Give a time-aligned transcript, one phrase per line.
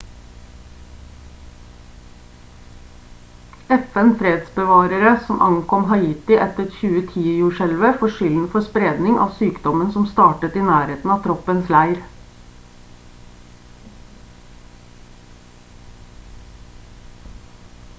[3.75, 10.65] fn-fredsbevarere som ankom haiti etter 2010-jordskjelvet får skylden for spredning av sykdommen som startet i
[10.71, 12.03] nærheten av troppens leir